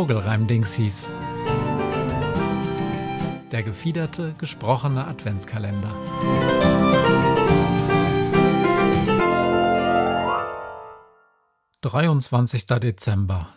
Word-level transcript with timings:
Vogelreim-Dingsies. 0.00 1.10
Der 3.52 3.62
gefiederte, 3.62 4.34
gesprochene 4.38 5.06
Adventskalender. 5.06 5.94
Dreiundzwanzigster 11.82 12.80
Dezember. 12.80 13.48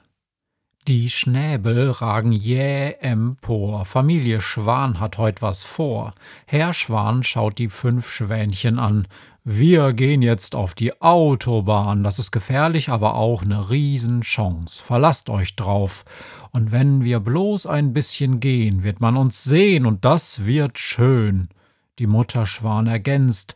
Die 0.86 1.10
Schnäbel 1.10 1.92
ragen 1.92 2.34
jäh 2.34 2.98
empor. 3.00 3.86
Familie 3.86 4.41
Schwan 4.41 5.00
hat 5.00 5.18
heut 5.18 5.41
was 5.41 5.64
vor. 5.64 6.14
Herr 6.46 6.73
Schwan 6.73 7.23
schaut 7.23 7.57
die 7.57 7.70
fünf 7.70 8.10
Schwänchen 8.10 8.80
an. 8.80 9.07
Wir 9.46 9.91
gehen 9.91 10.21
jetzt 10.21 10.55
auf 10.55 10.73
die 10.73 11.02
Autobahn. 11.02 12.02
Das 12.02 12.18
ist 12.18 12.32
gefährlich, 12.32 12.88
aber 12.88 13.16
auch 13.16 13.43
ne 13.43 13.70
Riesenchance. 13.70 14.82
Verlasst 14.82 15.29
euch 15.29 15.57
drauf. 15.57 16.06
Und 16.52 16.71
wenn 16.71 17.04
wir 17.04 17.19
bloß 17.19 17.66
ein 17.66 17.92
bisschen 17.92 18.39
gehen, 18.39 18.83
wird 18.83 19.02
man 19.02 19.18
uns 19.18 19.43
sehen 19.43 19.86
und 19.86 20.06
das 20.06 20.46
wird 20.46 20.79
schön. 20.79 21.50
Die 22.00 22.07
Mutter 22.07 22.46
Schwan 22.46 22.88
ergänzt. 22.88 23.56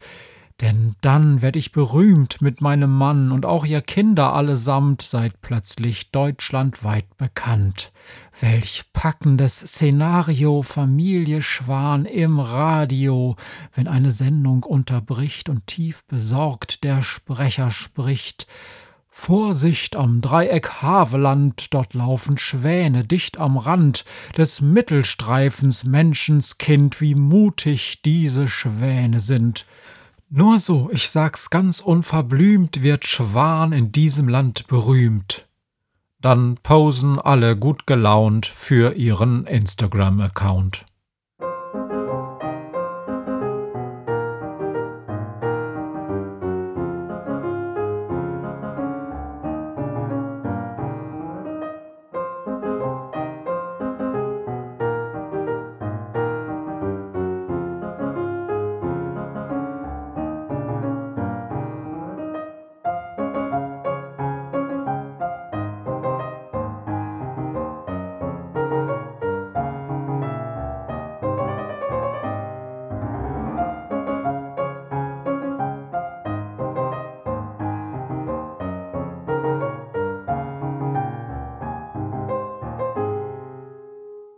Denn 0.61 0.95
dann 1.01 1.43
werd 1.43 1.55
ich 1.55 1.71
berühmt 1.71 2.41
mit 2.41 2.61
meinem 2.61 2.89
Mann 2.89 3.31
und 3.31 3.45
auch 3.45 3.63
ihr 3.63 3.81
Kinder 3.81 4.33
allesamt 4.33 5.03
seid 5.03 5.39
plötzlich 5.41 6.09
deutschlandweit 6.09 7.15
bekannt. 7.17 7.91
Welch 8.39 8.85
packendes 8.91 9.59
Szenario, 9.59 10.63
Familie 10.63 11.43
Schwan 11.43 12.05
im 12.05 12.39
Radio, 12.39 13.35
wenn 13.75 13.87
eine 13.87 14.09
Sendung 14.11 14.63
unterbricht 14.63 15.47
und 15.47 15.67
tief 15.67 16.03
besorgt 16.05 16.83
der 16.83 17.03
Sprecher 17.03 17.69
spricht. 17.69 18.47
Vorsicht 19.09 19.95
am 19.95 20.21
Dreieck 20.21 20.81
Haveland, 20.81 21.73
dort 21.73 21.93
laufen 21.93 22.37
Schwäne 22.37 23.03
dicht 23.03 23.37
am 23.39 23.57
Rand 23.57 24.05
des 24.37 24.61
Mittelstreifens 24.61 25.83
Menschenskind, 25.83 26.99
wie 27.01 27.15
mutig 27.15 28.01
diese 28.03 28.47
Schwäne 28.47 29.19
sind. 29.19 29.65
Nur 30.29 30.59
so, 30.59 30.89
ich 30.91 31.09
sag's 31.09 31.49
ganz 31.49 31.79
unverblümt, 31.79 32.81
wird 32.83 33.07
Schwan 33.07 33.71
in 33.71 33.93
diesem 33.93 34.27
Land 34.27 34.67
berühmt. 34.67 35.47
Dann 36.19 36.55
posen 36.55 37.17
alle 37.17 37.55
gut 37.55 37.87
gelaunt 37.87 38.45
für 38.45 38.95
ihren 38.95 39.45
Instagram-Account. 39.45 40.83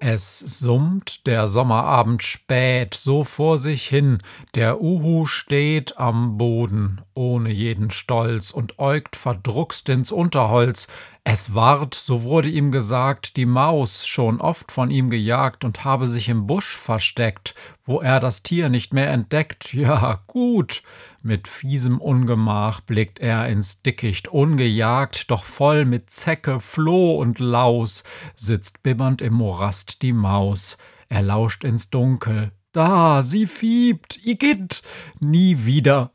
Es 0.02 0.40
summt 0.40 1.28
der 1.28 1.48
Sommerabend 1.48 2.24
spät 2.24 2.94
so 2.94 3.26
vor 3.26 3.58
sich 3.58 3.86
hin, 3.86 4.20
der 4.56 4.82
Uhu 4.82 5.26
steht 5.26 5.98
am 5.98 6.38
Boden, 6.38 7.02
ohne 7.16 7.50
jeden 7.50 7.92
Stolz, 7.92 8.52
und 8.52 8.80
äugt 8.80 9.18
verdruckst 9.18 9.90
ins 9.90 10.14
Unterholz. 10.14 10.88
Es 11.24 11.54
ward, 11.54 11.94
so 11.94 12.24
wurde 12.24 12.50
ihm 12.50 12.72
gesagt, 12.72 13.36
die 13.36 13.46
Maus 13.46 14.08
schon 14.08 14.42
oft 14.42 14.72
von 14.72 14.90
ihm 14.90 15.10
gejagt 15.10 15.64
und 15.64 15.84
habe 15.84 16.08
sich 16.08 16.30
im 16.30 16.48
Busch 16.48 16.78
versteckt, 16.78 17.54
wo 17.84 18.00
er 18.00 18.20
das 18.20 18.42
Tier 18.42 18.70
nicht 18.70 18.94
mehr 18.94 19.10
entdeckt. 19.10 19.74
Ja, 19.80 20.22
gut. 20.28 20.84
Mit 21.22 21.48
fiesem 21.48 22.00
Ungemach 22.00 22.82
blickt 22.82 23.20
er 23.20 23.48
ins 23.48 23.82
Dickicht, 23.82 24.28
ungejagt, 24.28 25.30
doch 25.32 25.44
voll 25.44 25.86
mit 25.86 26.10
Zecke, 26.10 26.60
Floh 26.60 27.18
und 27.18 27.40
Laus, 27.40 28.04
sitzt 28.36 28.84
bibbernd 28.84 29.22
im 29.22 29.34
Morast 29.34 30.02
die 30.02 30.14
Maus. 30.14 30.78
Er 31.10 31.22
lauscht 31.22 31.64
ins 31.64 31.90
Dunkel. 31.90 32.52
Da, 32.72 33.22
sie 33.22 33.48
fiebt, 33.48 34.20
Igitt, 34.26 34.82
nie 35.20 35.66
wieder. 35.66 36.12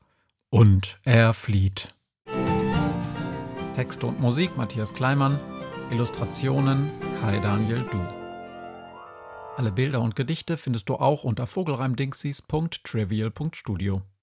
Und 0.51 0.99
er 1.05 1.35
flieht. 1.35 1.94
Texte 3.75 4.07
und 4.07 4.21
Musik 4.21 4.57
Matthias 4.57 4.95
Kleimann, 4.95 5.41
Illustrationen 5.91 6.93
Kai 7.21 7.41
Daniel 7.41 7.85
Du. 7.91 7.99
Alle 9.57 9.73
Bilder 9.73 10.01
und 10.01 10.15
Gedichte 10.15 10.57
findest 10.57 10.89
du 10.89 10.95
auch 10.95 11.25
unter 11.25 11.49
vogelreimdingsies.trivial.studio. 11.49 14.03